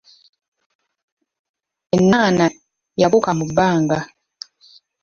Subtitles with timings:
[1.97, 2.45] Ennaana,
[3.01, 3.99] yabuuka mu bbanga.